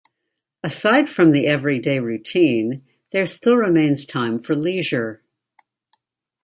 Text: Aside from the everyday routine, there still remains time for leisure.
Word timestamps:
Aside 0.63 1.11
from 1.11 1.29
the 1.31 1.45
everyday 1.45 1.99
routine, 1.99 2.83
there 3.11 3.27
still 3.27 3.55
remains 3.55 4.03
time 4.03 4.41
for 4.41 4.55
leisure. 4.55 5.21